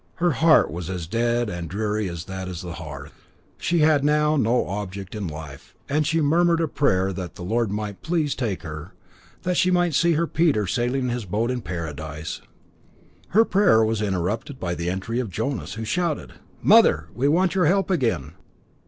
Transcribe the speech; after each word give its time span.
Her 0.15 0.31
heart 0.31 0.71
was 0.71 0.89
as 0.89 1.05
dead 1.05 1.47
and 1.47 1.69
dreary 1.69 2.09
as 2.09 2.25
that 2.25 2.47
hearth. 2.47 3.27
She 3.59 3.81
had 3.81 4.03
now 4.03 4.35
no 4.35 4.65
object 4.67 5.13
in 5.13 5.27
life, 5.27 5.75
and 5.87 6.07
she 6.07 6.21
murmured 6.21 6.59
a 6.59 6.67
prayer 6.67 7.13
that 7.13 7.35
the 7.35 7.43
Lord 7.43 7.69
might 7.69 8.01
please 8.01 8.31
to 8.33 8.45
take 8.45 8.63
her, 8.63 8.95
that 9.43 9.57
she 9.57 9.69
might 9.69 9.93
see 9.93 10.13
her 10.13 10.25
Peter 10.25 10.65
sailing 10.65 11.09
his 11.09 11.25
boat 11.25 11.51
in 11.51 11.61
paradise. 11.61 12.41
Her 13.27 13.45
prayer 13.45 13.83
was 13.85 14.01
interrupted 14.01 14.59
by 14.59 14.73
the 14.73 14.89
entry 14.89 15.19
of 15.19 15.29
Jonas, 15.29 15.75
who 15.75 15.85
shouted: 15.85 16.33
"Mother, 16.63 17.05
we 17.13 17.27
want 17.27 17.53
your 17.53 17.67
help 17.67 17.91
again. 17.91 18.33